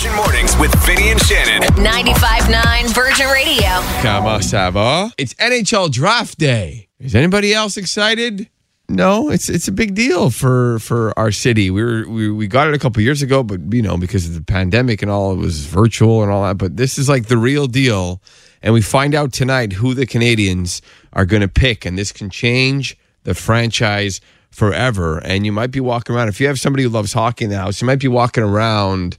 [0.00, 1.60] Virgin Mornings with Vinny and Shannon.
[1.74, 3.68] 95.9 Virgin Radio.
[4.00, 5.12] Comment ça va?
[5.18, 6.88] It's NHL Draft Day.
[6.98, 8.48] Is anybody else excited?
[8.88, 11.70] No, it's it's a big deal for for our city.
[11.70, 14.32] We were we, we got it a couple years ago, but you know because of
[14.32, 16.56] the pandemic and all, it was virtual and all that.
[16.56, 18.22] But this is like the real deal,
[18.62, 20.80] and we find out tonight who the Canadiens
[21.12, 25.18] are going to pick, and this can change the franchise forever.
[25.18, 27.58] And you might be walking around if you have somebody who loves hockey in the
[27.58, 29.18] house, you might be walking around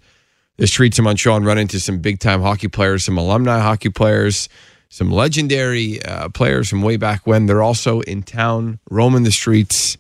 [0.62, 3.90] the streets of Montreal and run into some big time hockey players, some alumni hockey
[3.90, 4.48] players,
[4.90, 7.48] some legendary uh, players from way back when.
[7.48, 9.98] They're also in town, roaming the streets.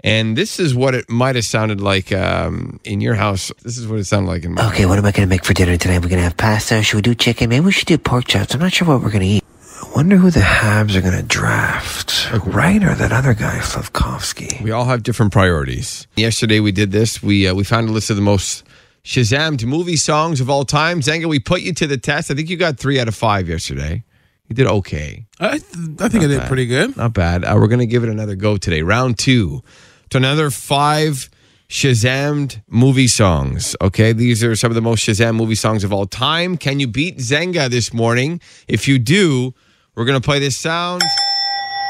[0.00, 3.52] And this is what it might have sounded like um, in your house.
[3.62, 5.44] This is what it sounded like in my Okay, what am I going to make
[5.44, 5.98] for dinner tonight?
[5.98, 6.82] We're going to have pasta.
[6.82, 7.48] Should we do chicken?
[7.48, 8.52] Maybe we should do pork chops.
[8.52, 9.44] I'm not sure what we're going to eat.
[9.80, 12.32] I wonder who the Habs are going to draft.
[12.44, 14.58] Right or that other guy, Slavkovsky?
[14.60, 16.08] We all have different priorities.
[16.16, 17.22] Yesterday we did this.
[17.22, 18.63] We uh, we found a list of the most
[19.04, 21.00] Shazammed movie songs of all time.
[21.00, 22.30] Zenga, we put you to the test.
[22.30, 24.02] I think you got three out of five yesterday.
[24.48, 25.26] You did okay.
[25.40, 25.62] I, th-
[26.00, 26.48] I think I did bad.
[26.48, 26.96] pretty good.
[26.96, 27.44] Not bad.
[27.44, 28.82] Uh, we're going to give it another go today.
[28.82, 29.62] Round two
[30.10, 31.28] to another five
[31.68, 33.74] Shazammed movie songs.
[33.80, 36.56] Okay, these are some of the most Shazam movie songs of all time.
[36.56, 38.40] Can you beat Zenga this morning?
[38.68, 39.54] If you do,
[39.94, 41.02] we're going to play this sound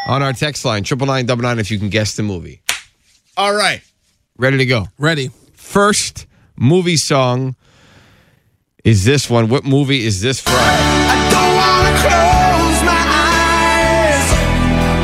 [0.09, 1.59] on our text line triple nine double nine.
[1.59, 2.63] If you can guess the movie.
[3.37, 3.83] All right,
[4.37, 4.87] ready to go.
[4.99, 5.31] Ready.
[5.55, 7.57] First movie song
[8.85, 9.49] is this one.
[9.49, 10.55] What movie is this from?
[10.57, 14.27] I don't wanna close my eyes.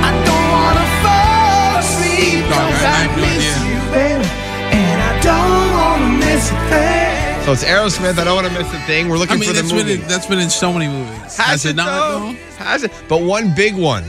[0.05, 2.45] I don't wanna fall asleep.
[2.49, 3.57] Dog, I- I have no idea.
[3.67, 4.29] you, baby.
[4.77, 7.45] And I don't wanna miss a thing.
[7.47, 8.19] So it's Aerosmith.
[8.19, 9.09] I don't want to miss a thing.
[9.09, 9.95] We're looking I mean, for the that's movie.
[9.97, 11.37] been in, that's been in so many movies.
[11.37, 11.87] Has, it not?
[11.87, 12.37] though?
[12.63, 12.93] Has it?
[13.09, 14.05] But one big one.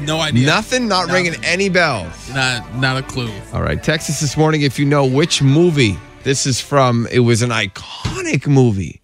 [0.00, 0.46] No idea.
[0.46, 0.88] Nothing.
[0.88, 1.24] Not Nothing.
[1.26, 2.12] ringing any bells.
[2.34, 3.30] Not not a clue.
[3.52, 3.80] All right.
[3.82, 5.96] Text us this morning if you know which movie
[6.26, 7.06] this is from.
[7.12, 9.00] It was an iconic movie.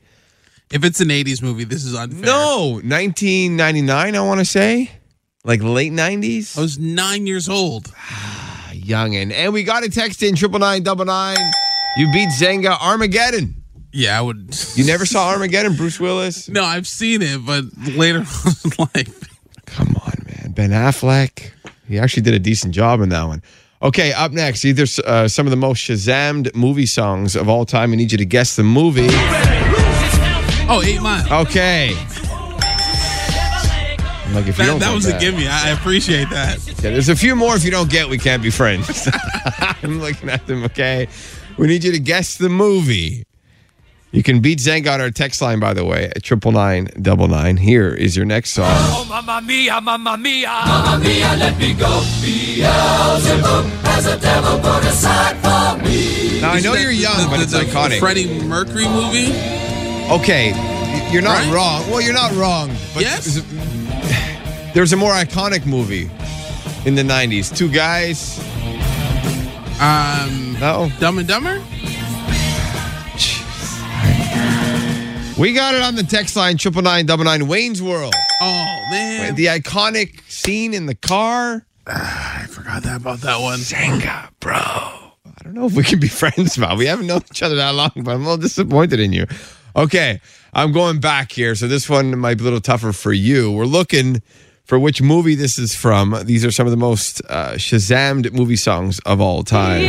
[0.72, 2.20] If it's an '80s movie, this is unfair.
[2.20, 4.16] No, 1999.
[4.16, 4.90] I want to say,
[5.44, 6.58] like late 90s.
[6.58, 7.84] I was nine years old.
[8.72, 9.22] youngin.
[9.22, 11.38] And and we got a text in triple nine double nine.
[11.96, 13.54] You beat Zenga Armageddon.
[13.92, 14.58] Yeah, I would.
[14.74, 16.48] You never saw Armageddon, Bruce Willis?
[16.48, 17.64] No, I've seen it, but
[17.94, 19.28] later on in life.
[19.66, 20.52] Come on, man.
[20.52, 21.50] Ben Affleck.
[21.86, 23.42] He actually did a decent job in that one.
[23.82, 27.92] Okay, up next, either uh, some of the most Shazammed movie songs of all time.
[27.92, 29.08] I need you to guess the movie.
[30.68, 31.40] Oh, Eight Mile.
[31.42, 31.96] Okay.
[34.24, 35.48] I'm like, if you that don't that was that- a gimme.
[35.48, 36.64] I appreciate that.
[36.82, 37.56] Yeah, there's a few more.
[37.56, 39.08] If you don't get, we can't be friends.
[39.82, 40.62] I'm looking at them.
[40.64, 41.08] Okay,
[41.58, 43.24] we need you to guess the movie.
[44.14, 47.28] You can beat Zeng on our text line, by the way, at triple nine double
[47.28, 47.56] nine.
[47.56, 48.66] Here is your next song.
[48.68, 50.48] Oh, mamma mia, mamma mia.
[50.66, 52.02] Mamma mia, let me go.
[52.20, 56.42] Beelzebub has a devil put aside for me.
[56.42, 58.00] Now I know you're young, but it's the iconic.
[58.00, 59.32] Freddie Mercury movie.
[60.12, 60.48] Okay,
[61.10, 61.52] you're not Right?
[61.54, 61.90] wrong.
[61.90, 62.68] Well, you're not wrong.
[62.92, 63.40] But Yes?
[64.74, 66.10] There's a more iconic movie
[66.84, 67.56] in the '90s.
[67.56, 68.38] Two guys.
[69.80, 71.62] Um, No, Dumb and Dumber.
[75.42, 77.48] We got it on the text line triple nine double nine.
[77.48, 78.14] Wayne's World.
[78.40, 81.66] Oh man, The iconic scene in the car.
[81.84, 83.58] I forgot that about that one.
[83.58, 84.54] Zenga, bro.
[84.54, 85.10] I
[85.42, 86.78] don't know if we can be friends, Bob.
[86.78, 89.26] We haven't known each other that long, but I'm a little disappointed in you.
[89.74, 90.20] Okay,
[90.54, 91.56] I'm going back here.
[91.56, 93.50] So this one might be a little tougher for you.
[93.50, 94.22] We're looking
[94.64, 96.16] for which movie this is from.
[96.22, 99.80] These are some of the most uh, Shazammed movie songs of all time.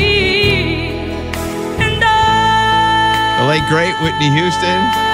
[3.38, 5.13] The late, great Whitney Houston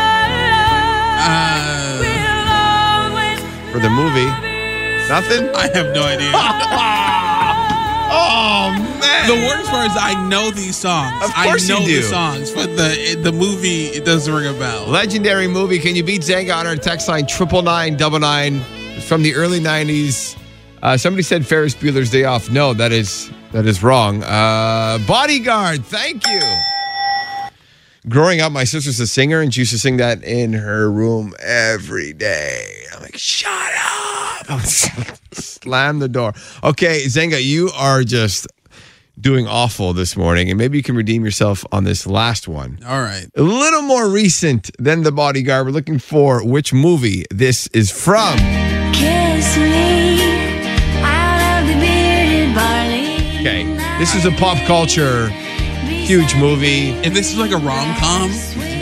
[1.22, 1.98] Uh,
[3.72, 4.26] for the movie.
[5.10, 5.50] Nothing?
[5.56, 6.32] I have no idea.
[8.12, 9.28] Oh, man.
[9.28, 11.14] the worst part is I know these songs.
[11.24, 12.02] Of course I know you do.
[12.02, 14.88] the songs, but the the movie it doesn't ring a bell.
[14.88, 15.78] Legendary movie.
[15.78, 18.62] Can you beat Zenga on our text line triple nine double nine
[19.02, 20.36] from the early nineties?
[20.82, 22.50] Uh, somebody said Ferris Bueller's Day Off.
[22.50, 24.24] No, that is that is wrong.
[24.24, 25.86] Uh, Bodyguard.
[25.86, 26.42] Thank you.
[28.10, 31.34] Growing up, my sister's a singer, and she used to sing that in her room
[31.40, 32.86] every day.
[32.92, 34.50] I'm like, shut up!
[34.50, 36.34] I would slam the door.
[36.64, 38.48] Okay, Zenga, you are just
[39.22, 43.02] doing awful this morning, and maybe you can redeem yourself on this last one All
[43.02, 43.28] right.
[43.36, 45.68] a little more recent than The Bodyguard.
[45.68, 48.38] We're looking for which movie this is from.
[48.92, 50.24] Kiss me
[51.04, 53.40] out of the bearded barley.
[53.42, 53.66] Okay,
[54.00, 55.30] this is a pop culture
[55.88, 56.90] huge movie.
[57.06, 58.32] If this is like a rom com,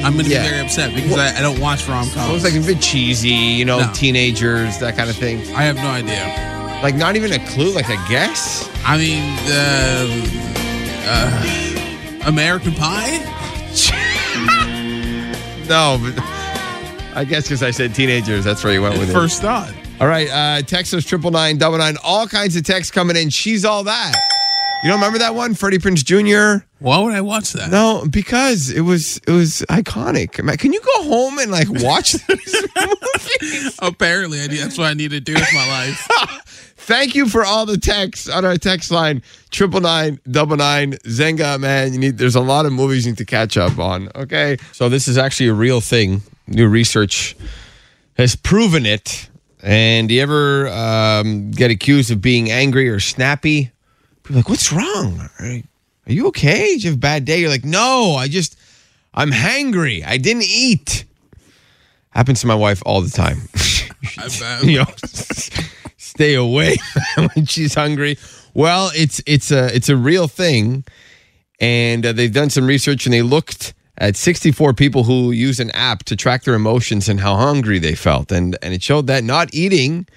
[0.04, 0.44] I'm gonna Yeah.
[0.44, 2.14] be very upset because I, I don't watch rom coms.
[2.14, 2.34] It coms.
[2.34, 3.92] was like a bit cheesy, you know, No.
[3.94, 5.40] teenagers, that kind of thing.
[5.56, 6.80] I have no idea.
[6.84, 8.70] Like not even a clue, like a guess.
[8.86, 10.08] I mean, uh,
[11.10, 13.34] uh, American Pie.
[15.68, 16.14] No, but
[17.14, 19.14] I guess because I said teenagers, that's where you went with it.
[19.14, 19.74] First thought.
[20.00, 21.98] All right, uh, text us triple nine double nine.
[22.06, 23.30] All kinds of texts coming in.
[23.30, 24.14] She's all that.
[24.84, 26.64] You don't remember that one, Freddie Prinze Jr.
[26.80, 27.72] Why would I watch that?
[27.72, 30.34] No, because it was it was iconic.
[30.60, 33.76] Can you go home and like watch this movie?
[33.80, 36.44] Apparently, I need, that's what I need to do with my life.
[36.78, 41.60] Thank you for all the texts on our text line triple nine double nine Zenga.
[41.60, 42.18] Man, you need.
[42.20, 44.10] There's a lot of movies you need to catch up on.
[44.16, 46.22] Okay, so this is actually a real thing.
[46.46, 47.36] New research
[48.16, 49.28] has proven it.
[49.64, 53.72] And do you ever um, get accused of being angry or snappy?
[54.28, 55.22] People like, what's wrong?
[55.40, 56.74] Are, are you okay?
[56.74, 57.40] Did you have a bad day?
[57.40, 58.58] You're like, no, I just,
[59.14, 60.06] I'm hangry.
[60.06, 61.06] I didn't eat.
[62.10, 63.38] Happens to my wife all the time.
[64.64, 64.86] You know,
[65.98, 66.76] stay away
[67.16, 68.18] when she's hungry.
[68.54, 70.84] Well, it's it's a it's a real thing,
[71.60, 75.72] and uh, they've done some research and they looked at 64 people who use an
[75.72, 79.24] app to track their emotions and how hungry they felt, and and it showed that
[79.24, 80.08] not eating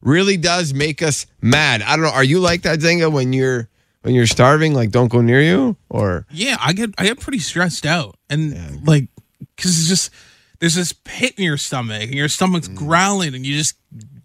[0.00, 1.82] really does make us mad.
[1.82, 2.10] I don't know.
[2.10, 3.10] Are you like that, Zenga?
[3.12, 3.68] When you're
[4.02, 7.40] when you're starving, like don't go near you, or Yeah, I get I get pretty
[7.40, 9.08] stressed out, and like
[9.56, 10.10] because it's just
[10.60, 12.76] there's this pit in your stomach, and your stomach's mm.
[12.76, 13.74] growling, and you just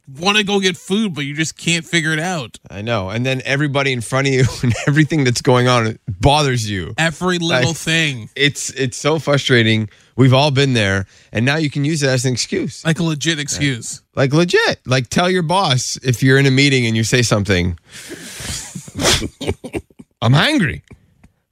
[0.08, 2.60] want to go get food, but you just can't figure it out.
[2.70, 3.10] I know.
[3.10, 6.94] And then everybody in front of you and everything that's going on bothers you.
[6.98, 9.90] Every little Like- thing, It's it's so frustrating.
[10.16, 12.86] We've all been there, and now you can use it as an excuse.
[12.86, 14.02] like a legit excuse.
[14.16, 14.80] Like legit.
[14.86, 17.80] Like tell your boss if you're in a meeting and you say something.
[20.22, 20.84] I'm hungry.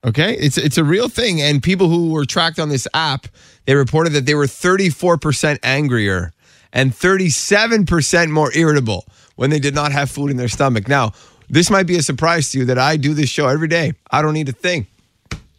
[0.05, 0.33] Okay?
[0.35, 1.41] It's it's a real thing.
[1.41, 3.27] And people who were tracked on this app,
[3.65, 6.33] they reported that they were 34% angrier
[6.73, 10.87] and 37% more irritable when they did not have food in their stomach.
[10.87, 11.13] Now,
[11.49, 13.93] this might be a surprise to you that I do this show every day.
[14.09, 14.87] I don't need a thing.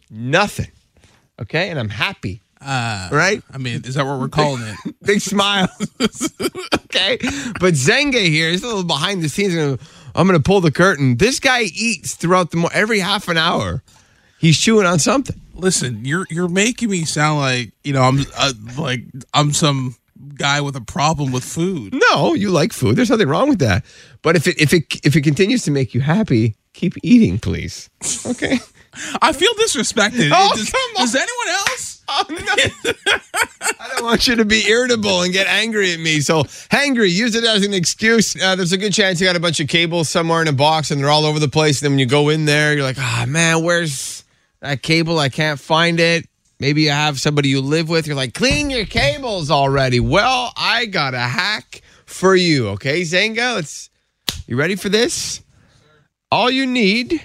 [0.09, 0.71] Nothing.
[1.41, 1.69] Okay?
[1.69, 2.41] And I'm happy.
[2.61, 3.43] Uh, Right?
[3.53, 4.95] I mean, is that what we're calling it?
[5.03, 5.67] Big smile.
[6.01, 7.17] okay.
[7.59, 9.53] But Zenga here is a little behind the scenes.
[10.15, 11.17] I'm going to pull the curtain.
[11.17, 13.83] This guy eats throughout the mo- every half an hour.
[14.39, 15.39] He's chewing on something.
[15.55, 19.01] Listen, you're you're making me sound like you know I'm uh, like
[19.33, 19.95] I'm some
[20.35, 21.93] guy with a problem with food.
[22.11, 22.95] No, you like food.
[22.95, 23.85] There's nothing wrong with that.
[24.21, 27.89] But if it if it if it continues to make you happy, keep eating, please.
[28.25, 28.59] Okay.
[29.21, 30.29] I feel disrespected.
[30.31, 31.05] Oh, does, come on.
[31.05, 32.03] does anyone else?
[32.07, 32.91] Oh, no.
[33.79, 36.19] I don't want you to be irritable and get angry at me.
[36.19, 38.35] So, hangry, use it as an excuse.
[38.39, 40.91] Uh, there's a good chance you got a bunch of cables somewhere in a box
[40.91, 41.81] and they're all over the place.
[41.81, 44.23] And then when you go in there, you're like, ah, man, where's
[44.59, 45.17] that cable?
[45.17, 46.27] I can't find it.
[46.63, 48.07] Maybe you have somebody you live with.
[48.07, 49.99] You're like, clean your cables already.
[49.99, 52.69] Well, I got a hack for you.
[52.69, 53.89] Okay, Zenga, let's.
[54.47, 55.41] You ready for this?
[56.31, 57.21] All you need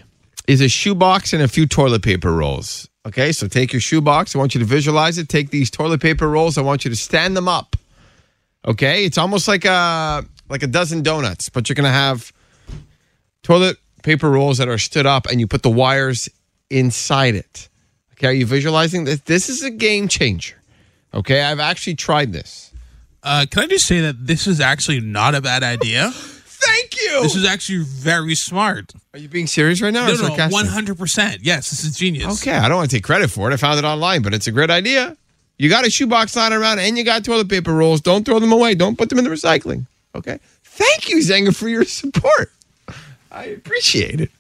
[0.49, 2.89] is a shoebox and a few toilet paper rolls.
[3.07, 4.35] Okay, so take your shoebox.
[4.35, 5.29] I want you to visualize it.
[5.29, 6.59] Take these toilet paper rolls.
[6.59, 7.77] I want you to stand them up.
[8.67, 12.33] Okay, it's almost like a like a dozen donuts, but you're gonna have
[13.45, 16.29] toilet paper rolls that are stood up, and you put the wires
[16.71, 17.69] inside it.
[18.19, 19.21] Okay, are you visualizing this?
[19.21, 20.57] This is a game changer.
[21.15, 22.73] Okay, I've actually tried this.
[23.23, 26.11] Uh, can I just say that this is actually not a bad idea?
[26.15, 27.23] Thank you.
[27.23, 28.93] This is actually very smart.
[29.13, 30.09] are you being serious right now?
[30.09, 31.43] No, no, one hundred percent.
[31.43, 32.43] Yes, this is genius.
[32.43, 33.55] Okay, I don't want to take credit for it.
[33.55, 35.17] I found it online, but it's a great idea.
[35.57, 38.01] You got a shoebox lying around and you got toilet paper rolls.
[38.01, 38.75] Don't throw them away.
[38.75, 39.87] Don't put them in the recycling.
[40.15, 40.39] Okay.
[40.65, 42.53] Thank you, Zenga, for your support.
[43.31, 44.31] I appreciate it.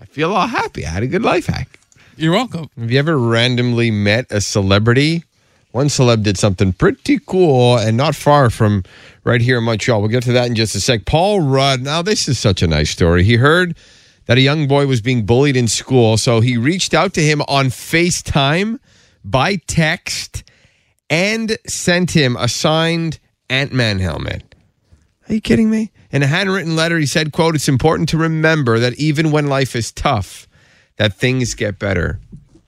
[0.00, 0.86] I feel all happy.
[0.86, 1.79] I had a good life hack.
[2.20, 2.68] You're welcome.
[2.78, 5.24] Have you ever randomly met a celebrity?
[5.70, 8.84] One celeb did something pretty cool and not far from
[9.24, 10.02] right here in Montreal.
[10.02, 11.06] We'll get to that in just a sec.
[11.06, 11.80] Paul Rudd.
[11.80, 13.24] Now, this is such a nice story.
[13.24, 13.74] He heard
[14.26, 17.40] that a young boy was being bullied in school, so he reached out to him
[17.48, 18.80] on FaceTime
[19.24, 20.44] by text
[21.08, 24.54] and sent him a signed Ant Man helmet.
[25.26, 25.90] Are you kidding me?
[26.10, 29.74] In a handwritten letter, he said, quote, it's important to remember that even when life
[29.74, 30.46] is tough,
[31.00, 32.20] that things get better.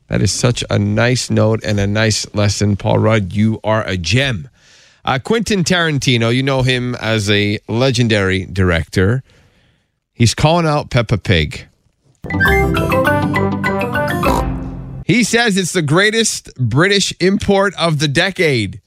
[0.08, 2.76] That is such a nice note and a nice lesson.
[2.76, 4.48] Paul Rudd, you are a gem.
[5.04, 9.22] Uh, Quentin Tarantino, you know him as a legendary director.
[10.14, 11.66] He's calling out Peppa Pig.
[15.04, 18.80] He says it's the greatest British import of the decade.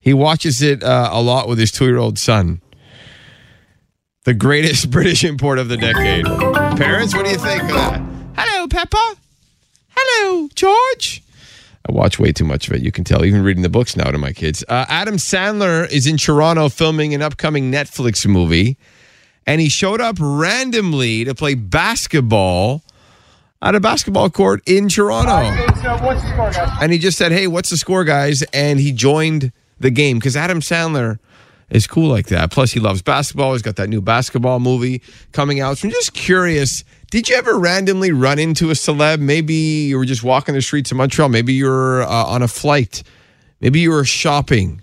[0.00, 2.62] He watches it uh, a lot with his two year old son.
[4.24, 6.24] The greatest British import of the decade.
[6.78, 8.17] Parents, what do you think of that?
[8.40, 9.16] Hello, Peppa.
[9.96, 11.24] Hello, George.
[11.88, 12.82] I watch way too much of it.
[12.82, 14.64] You can tell, even reading the books now to my kids.
[14.68, 18.78] Uh, Adam Sandler is in Toronto filming an upcoming Netflix movie,
[19.44, 22.84] and he showed up randomly to play basketball
[23.60, 25.32] at a basketball court in Toronto.
[26.80, 28.42] And he just said, Hey, what's the score, guys?
[28.52, 31.18] And he joined the game because Adam Sandler
[31.70, 32.50] is cool like that.
[32.50, 33.52] Plus, he loves basketball.
[33.52, 35.78] He's got that new basketball movie coming out.
[35.78, 39.18] So I'm just curious did you ever randomly run into a celeb?
[39.18, 41.30] Maybe you were just walking the streets of Montreal.
[41.30, 43.02] Maybe you were uh, on a flight.
[43.62, 44.82] Maybe you were shopping.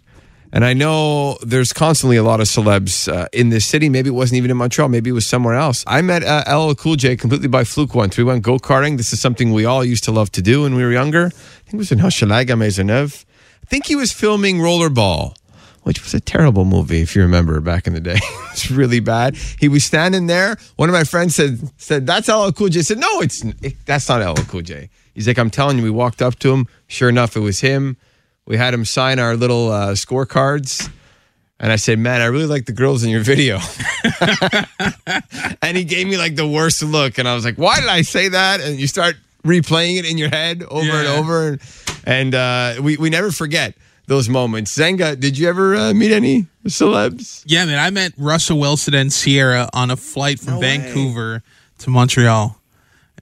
[0.52, 3.90] And I know there's constantly a lot of celebs uh, in this city.
[3.90, 4.90] Maybe it wasn't even in Montreal.
[4.90, 5.84] Maybe it was somewhere else.
[5.86, 8.18] I met uh, LL Cool J completely by fluke once.
[8.18, 8.98] We went go karting.
[8.98, 11.28] This is something we all used to love to do when we were younger.
[11.28, 13.24] I think it was in Hochelaga Maisonneuve.
[13.62, 15.36] I think he was filming Rollerball,
[15.86, 18.18] which was a terrible movie if you remember back in the day.
[18.52, 19.36] it's really bad.
[19.60, 20.58] He was standing there.
[20.78, 23.76] One of my friends said, "said That's LL Cool J." I said, "No, it's it,
[23.86, 26.68] that's not LL Cool J." He's like, "I'm telling you." We walked up to him.
[26.88, 27.98] Sure enough, it was him.
[28.48, 30.92] We had him sign our little uh, scorecards.
[31.58, 33.60] And I said, man, I really like the girls in your video.
[35.62, 37.18] and he gave me like the worst look.
[37.18, 38.60] And I was like, why did I say that?
[38.60, 39.16] And you start
[39.46, 41.48] replaying it in your head over and over.
[41.48, 41.62] And,
[42.06, 43.74] and uh, we, we never forget
[44.08, 44.78] those moments.
[44.78, 47.44] Zenga, did you ever uh, meet any celebs?
[47.46, 47.80] Yeah, man.
[47.80, 50.78] I met Russell Wilson and Ciara on a flight from No way.
[50.78, 51.44] Vancouver
[51.80, 52.60] to Montreal.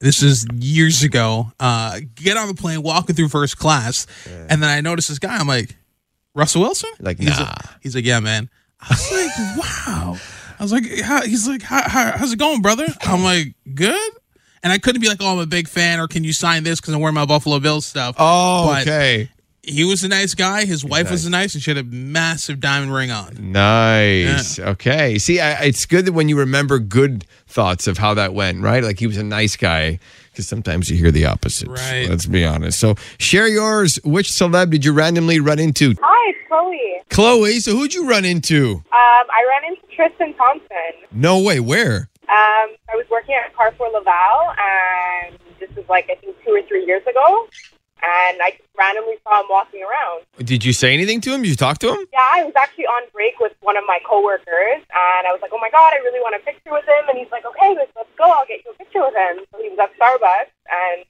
[0.01, 1.51] This is years ago.
[1.59, 4.05] Uh, get on the plane, walking through first class,
[4.49, 5.37] and then I noticed this guy.
[5.37, 5.77] I'm like,
[6.35, 6.89] Russell Wilson?
[6.99, 7.45] Like, he's nah.
[7.45, 8.49] like, he's like, yeah, man.
[8.81, 10.17] I was like, wow.
[10.59, 12.87] I was like, how, he's like, how, how, how's it going, brother?
[13.03, 14.11] I'm like, good.
[14.61, 16.79] And I couldn't be like, oh, I'm a big fan, or can you sign this
[16.79, 18.15] because I'm wearing my Buffalo Bills stuff.
[18.17, 19.29] Oh, But okay.
[19.65, 20.65] He was a nice guy.
[20.65, 23.37] His wife was nice, and she had a massive diamond ring on.
[23.39, 24.59] Nice.
[24.59, 25.17] Okay.
[25.17, 28.83] See, I, it's good that when you remember good thoughts of how that went, right?
[28.83, 29.99] Like he was a nice guy.
[30.31, 31.69] Because sometimes you hear the opposite.
[31.69, 32.09] Right.
[32.09, 32.79] Let's be honest.
[32.79, 33.99] So share yours.
[34.03, 35.93] Which celeb did you randomly run into?
[36.01, 37.01] Hi, it's Chloe.
[37.09, 37.59] Chloe.
[37.59, 38.77] So who'd you run into?
[38.77, 41.07] Um, I ran into Tristan Thompson.
[41.11, 41.59] No way.
[41.59, 42.09] Where?
[42.23, 46.63] Um, I was working at Carrefour Laval, and this was like I think two or
[46.67, 47.47] three years ago.
[48.03, 50.27] And I just randomly saw him walking around.
[50.43, 51.41] Did you say anything to him?
[51.41, 52.03] Did you talk to him?
[52.11, 55.51] Yeah, I was actually on break with one of my coworkers, and I was like,
[55.55, 57.91] "Oh my god, I really want a picture with him." And he's like, "Okay, let's,
[57.95, 58.27] let's go.
[58.27, 61.05] I'll get you a picture with him." So he was at Starbucks, and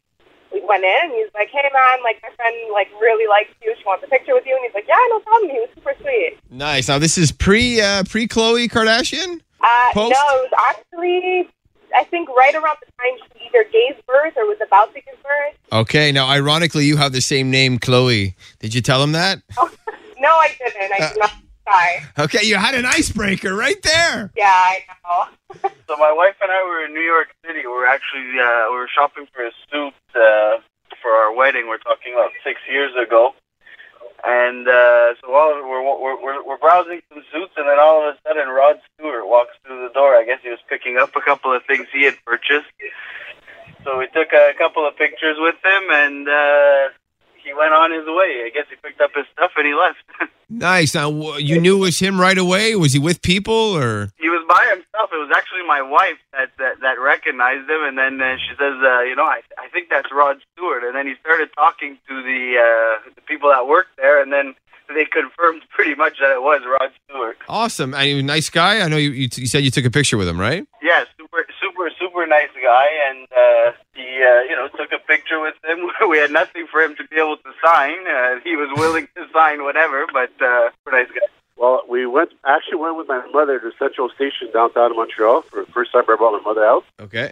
[0.53, 3.49] we went in, and he was like, "Hey man, like my friend like really likes
[3.65, 3.73] you.
[3.73, 5.97] She wants a picture with you." And he's like, "Yeah, no problem." He was super
[5.99, 6.37] sweet.
[6.51, 6.87] Nice.
[6.89, 9.41] Now this is pre uh, pre Khloe Kardashian.
[9.65, 10.13] Uh, Post?
[10.13, 11.49] no, it was actually,
[11.95, 15.15] I think, right around the time she either gave birth or was about to give
[15.23, 15.55] birth.
[15.71, 16.11] Okay.
[16.11, 18.35] Now, ironically, you have the same name, Chloe.
[18.59, 19.41] Did you tell him that?
[20.19, 20.93] No, I didn't.
[20.93, 21.33] I did not
[21.67, 22.01] try.
[22.17, 22.47] Okay.
[22.47, 24.31] You had an icebreaker right there.
[24.37, 25.69] Yeah, I know.
[25.89, 27.59] So my wife and I were in New York City.
[27.59, 30.63] We were actually uh, we were shopping for a suit uh,
[31.01, 31.67] for our wedding.
[31.67, 33.35] We're talking about six years ago.
[34.23, 38.15] And uh, so while we're, we're we're we're browsing some suits, and then all of
[38.15, 40.15] a sudden Rod Stewart walks through the door.
[40.15, 42.71] I guess he was picking up a couple of things he had purchased.
[43.83, 46.89] So we took a couple of pictures with him, and uh,
[47.43, 48.43] he went on his way.
[48.45, 50.31] I guess he picked up his stuff and he left.
[50.49, 50.93] Nice.
[50.93, 52.75] Now you knew it was him right away.
[52.75, 54.09] Was he with people or?
[54.19, 55.09] he was by himself.
[55.11, 58.77] It was actually my wife that that, that recognized him, and then uh, she says,
[58.77, 62.21] uh, "You know, I I think that's Rod Stewart." And then he started talking to
[62.21, 64.53] the uh, the people that worked there, and then
[64.87, 67.37] they confirmed pretty much that it was Rod Stewart.
[67.47, 67.93] Awesome.
[67.93, 68.79] And he was a nice guy.
[68.81, 70.65] I know you, you, you said you took a picture with him, right?
[70.81, 75.39] Yeah, super super super nice guy, and uh, he uh, you know took a picture
[75.39, 75.89] with him.
[76.09, 77.95] we had nothing for him to be able to sign.
[78.07, 81.25] Uh, he was willing to sign whatever, but uh, super nice guy.
[81.55, 85.63] Well, we went actually went with my mother to Central Station downtown in Montreal for
[85.65, 86.83] the first time I brought my mother out.
[86.99, 87.31] Okay.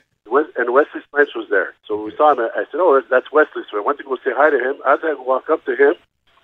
[0.56, 1.74] And Wesley Snipes was there.
[1.86, 2.40] So we saw him.
[2.40, 4.76] I said, "Oh, that's- that's Wesley." So I went to go say hi to him.
[4.88, 5.96] As I walk up to him,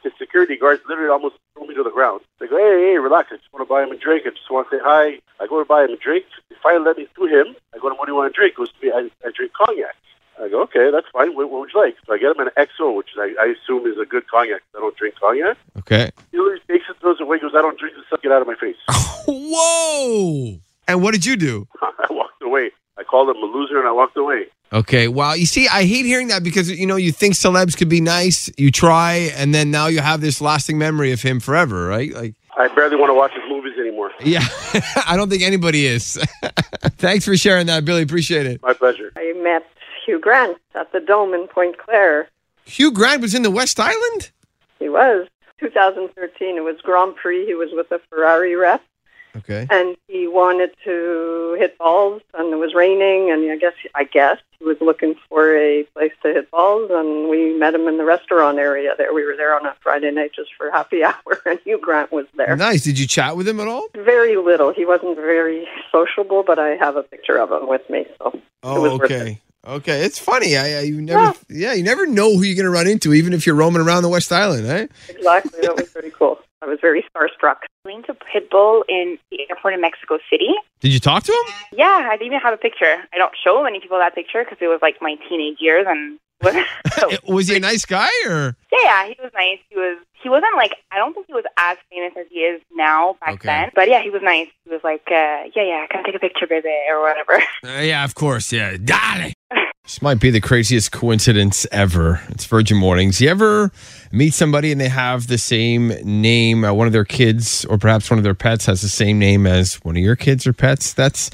[0.04, 2.22] his security guards literally almost threw me to the ground.
[2.40, 3.30] They go, "Hey, hey, relax!
[3.32, 4.24] I just want to buy him a drink.
[4.26, 6.26] I just want to say hi." I go to buy him a drink.
[6.50, 7.56] They finally let me through him.
[7.74, 9.54] I go to him, "What do you want to drink?" He goes "I, I drink
[9.54, 9.96] cognac."
[10.40, 11.36] I go, "Okay, that's fine.
[11.36, 13.86] What, what would you like?" So I get him an XO, which I, I assume
[13.88, 14.62] is a good cognac.
[14.76, 15.58] I don't drink cognac.
[15.80, 16.12] Okay.
[16.32, 18.42] He literally takes it, throws it away, goes, I don't drink this stuff, get out
[18.42, 18.78] of my face.
[19.28, 20.60] Whoa.
[20.88, 21.68] And what did you do?
[21.82, 22.72] I walked away.
[22.98, 24.46] I called him a loser and I walked away.
[24.74, 25.08] Okay.
[25.08, 28.02] Well, you see, I hate hearing that because, you know, you think celebs could be
[28.02, 32.12] nice, you try, and then now you have this lasting memory of him forever, right?
[32.14, 34.12] Like, I barely want to watch his movies anymore.
[34.20, 34.44] yeah,
[35.08, 36.18] I don't think anybody is.
[36.98, 38.02] Thanks for sharing that, Billy.
[38.02, 38.62] Appreciate it.
[38.64, 39.12] My pleasure.
[39.16, 39.64] I met
[40.06, 42.28] Hugh Grant at the Dome in Pointe-Claire.
[42.66, 44.32] Hugh Grant was in the West Island?
[44.80, 45.28] He was
[45.60, 46.58] 2013.
[46.58, 47.46] It was Grand Prix.
[47.46, 48.82] He was with a Ferrari rep,
[49.36, 49.68] Okay.
[49.70, 54.38] and he wanted to hit balls, and it was raining, and I guess I guess
[54.58, 58.06] he was looking for a place to hit balls, and we met him in the
[58.06, 58.94] restaurant area.
[58.98, 62.12] There, we were there on a Friday night just for happy hour, and Hugh Grant
[62.12, 62.56] was there.
[62.56, 62.84] Nice.
[62.84, 63.88] Did you chat with him at all?
[63.96, 64.74] Very little.
[64.74, 68.42] He wasn't very sociable, but I have a picture of him with me, so it
[68.64, 69.40] Oh, was worth okay.
[69.68, 70.56] Okay, it's funny.
[70.56, 73.34] I, I you never, yeah, you never know who you're going to run into, even
[73.34, 74.90] if you're roaming around the West Island, right?
[75.10, 75.60] Exactly.
[75.62, 76.40] That was pretty cool.
[76.62, 77.58] I was very starstruck.
[77.86, 80.50] Going to Pitbull in the airport in Mexico City.
[80.80, 81.54] Did you talk to him?
[81.74, 82.98] Yeah, I didn't even have a picture.
[83.14, 86.18] I don't show many people that picture because it was like my teenage years, and
[86.98, 88.56] so, Was he a nice guy or?
[88.72, 89.60] yeah, yeah, he was nice.
[89.70, 89.98] He was.
[90.22, 90.74] He wasn't like.
[90.92, 93.48] I don't think he was as famous as he is now back Okay.
[93.48, 93.72] then.
[93.76, 94.48] But yeah, he was nice.
[94.66, 97.42] He was like, uh, yeah, yeah, can I take a picture, baby, or whatever.
[97.64, 98.52] Uh, yeah, of course.
[98.52, 99.32] Yeah, Dale.
[99.84, 102.22] This might be the craziest coincidence ever.
[102.28, 103.22] It's Virgin Mornings.
[103.22, 103.72] You ever
[104.12, 106.66] meet somebody and they have the same name?
[106.66, 109.48] Uh, one of their kids, or perhaps one of their pets, has the same name
[109.48, 110.92] as one of your kids or pets.
[110.92, 111.30] That's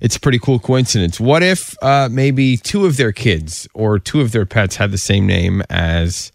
[0.00, 1.20] it's a pretty cool coincidence.
[1.20, 4.96] What if uh, maybe two of their kids or two of their pets had the
[4.96, 6.32] same name as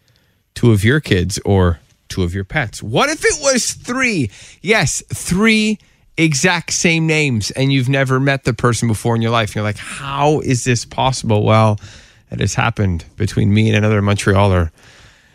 [0.53, 1.79] two of your kids or
[2.13, 2.84] two of your pets?
[2.84, 4.29] What if it was three?
[4.62, 5.79] Yes, three
[6.15, 9.55] exact same names, and you've never met the person before in your life.
[9.55, 11.43] You're like, how is this possible?
[11.43, 11.79] Well,
[12.29, 14.72] it has happened between me and another Montrealer.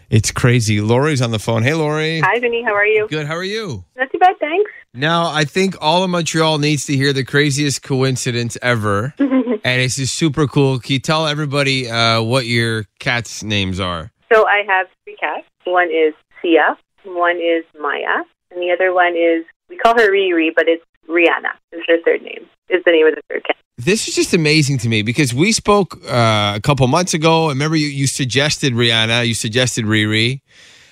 [0.09, 0.81] It's crazy.
[0.81, 1.63] Lori's on the phone.
[1.63, 2.21] Hey, Lori.
[2.21, 2.63] Hi, Vinny.
[2.63, 3.09] How are you?
[3.09, 3.27] Good.
[3.27, 3.85] How are you?
[3.97, 4.71] Not too bad, thanks.
[4.95, 9.15] Now, I think all of Montreal needs to hear the craziest coincidence ever.
[9.19, 10.79] and it's just super cool.
[10.79, 14.11] Can you tell everybody uh, what your cats' names are?
[14.33, 15.45] So I have three cats.
[15.65, 20.51] One is Sia, one is Maya, and the other one is we call her Riri,
[20.55, 21.53] but it's Rihanna.
[21.73, 22.47] Is her third name.
[22.69, 23.57] Is the name of the third cat.
[23.79, 27.47] This is just amazing to me because we spoke uh, a couple months ago.
[27.47, 30.41] I remember you, you suggested Rihanna, you suggested Riri.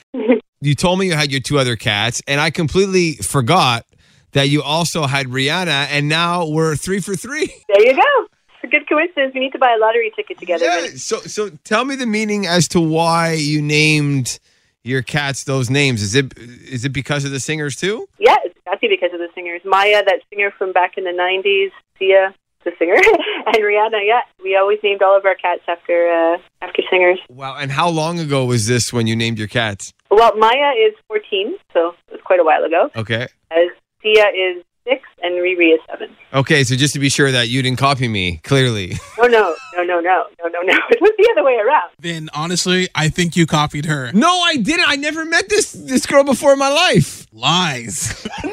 [0.60, 3.84] you told me you had your two other cats, and I completely forgot
[4.32, 7.52] that you also had Rihanna, and now we're three for three.
[7.68, 8.26] There you go.
[8.54, 9.34] It's a good coincidence.
[9.34, 10.64] We need to buy a lottery ticket together.
[10.64, 14.38] Yeah, so so tell me the meaning as to why you named
[14.87, 16.02] your cats those names.
[16.02, 18.09] Is it is it because of the singers too?
[18.19, 19.62] Yeah, it's be because of the singers.
[19.64, 21.71] Maya, that singer from back in the 90s.
[21.99, 22.95] Sia, the singer.
[23.47, 24.21] and Rihanna, yeah.
[24.43, 27.19] We always named all of our cats after uh, after singers.
[27.28, 29.93] Wow, and how long ago was this when you named your cats?
[30.11, 32.90] Well, Maya is 14, so it was quite a while ago.
[32.95, 33.26] Okay.
[33.50, 33.69] As
[34.02, 36.09] Sia is 6 and Riri is 7.
[36.35, 38.94] Okay, so just to be sure that you didn't copy me, clearly.
[39.18, 40.79] Oh, no, no, no, no, no, no, no.
[40.90, 41.90] It was the other way around.
[41.99, 44.12] Then honestly, I think you copied her.
[44.12, 44.88] No, I didn't.
[44.88, 47.27] I never met this this girl before in my life.
[47.33, 48.27] Lies.
[48.44, 48.51] no.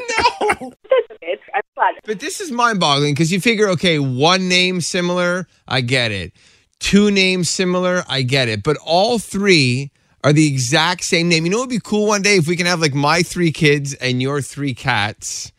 [0.50, 1.18] That's okay.
[1.22, 1.94] It's, I'm glad.
[2.04, 6.32] But this is mind-boggling because you figure, okay, one name similar, I get it.
[6.80, 8.62] Two names similar, I get it.
[8.62, 9.90] But all three
[10.22, 11.44] are the exact same name.
[11.44, 13.94] You know, it'd be cool one day if we can have like my three kids
[13.94, 15.52] and your three cats,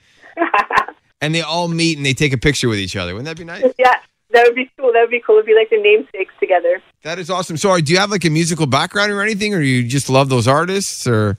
[1.25, 3.13] and they all meet and they take a picture with each other.
[3.13, 3.63] Wouldn't that be nice?
[3.79, 3.95] Yeah,
[4.31, 4.93] that would be cool.
[4.93, 5.35] That would be cool.
[5.35, 6.81] It'd be like the namesakes together.
[7.01, 7.57] That is awesome.
[7.57, 10.47] So, do you have like a musical background or anything, or you just love those
[10.47, 11.37] artists, or?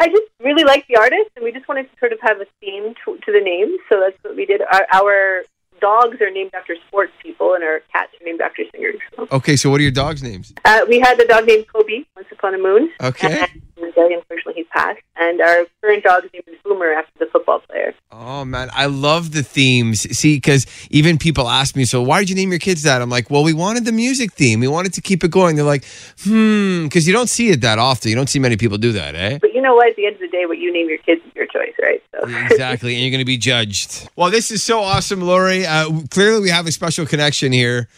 [0.00, 2.46] I just really like the artist, and we just wanted to sort of have a
[2.60, 4.60] theme to, to the name, so that's what we did.
[4.60, 5.42] Our, our
[5.80, 9.00] dogs are named after sports people, and our cats are named after singers.
[9.30, 10.52] Okay, so what are your dogs' names?
[10.64, 12.90] Uh, we had a dog named Kobe once upon a moon.
[13.00, 13.40] Okay.
[13.40, 13.62] And
[13.96, 15.00] uh, unfortunately, he's passed.
[15.16, 17.94] And our current dog's name is Boomer after the football player.
[18.10, 20.02] Oh man, I love the themes.
[20.16, 23.02] See, because even people ask me, so why did you name your kids that?
[23.02, 24.60] I'm like, well, we wanted the music theme.
[24.60, 25.56] We wanted to keep it going.
[25.56, 25.84] They're like,
[26.22, 28.10] hmm, because you don't see it that often.
[28.10, 29.38] You don't see many people do that, eh?
[29.40, 29.88] But you know what?
[29.88, 32.02] At the end of the day, what you name your kids is your choice, right?
[32.12, 34.08] So exactly, and you're going to be judged.
[34.16, 35.66] Well, this is so awesome, Lori.
[35.66, 37.88] Uh, clearly, we have a special connection here,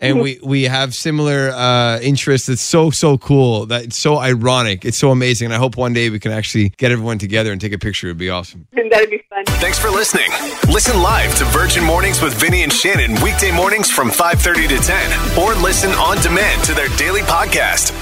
[0.00, 2.48] and we we have similar uh, interests.
[2.48, 3.66] It's so so cool.
[3.66, 4.84] That it's so ironic.
[4.84, 5.46] It's so amazing.
[5.46, 8.08] And I hope one day we can actually get everyone together and take a picture.
[8.08, 8.66] It'd be awesome.
[8.72, 9.44] that'd be fun.
[9.60, 10.30] Thanks for listening.
[10.68, 15.38] Listen live to Virgin Mornings with Vinny and Shannon weekday mornings from 5:30 to 10
[15.38, 17.92] or listen on demand to their daily podcast.